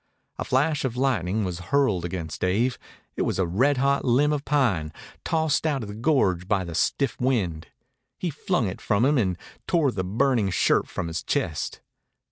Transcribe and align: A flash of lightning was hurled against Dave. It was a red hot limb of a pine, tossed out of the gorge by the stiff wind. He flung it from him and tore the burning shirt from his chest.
A 0.39 0.43
flash 0.43 0.83
of 0.83 0.97
lightning 0.97 1.43
was 1.43 1.59
hurled 1.69 2.03
against 2.03 2.41
Dave. 2.41 2.79
It 3.15 3.21
was 3.21 3.37
a 3.37 3.45
red 3.45 3.77
hot 3.77 4.03
limb 4.03 4.33
of 4.33 4.41
a 4.41 4.45
pine, 4.45 4.91
tossed 5.23 5.67
out 5.67 5.83
of 5.83 5.87
the 5.89 5.93
gorge 5.93 6.47
by 6.47 6.63
the 6.63 6.73
stiff 6.73 7.21
wind. 7.21 7.67
He 8.17 8.31
flung 8.31 8.65
it 8.65 8.81
from 8.81 9.05
him 9.05 9.19
and 9.19 9.37
tore 9.67 9.91
the 9.91 10.03
burning 10.03 10.49
shirt 10.49 10.87
from 10.87 11.05
his 11.07 11.21
chest. 11.21 11.81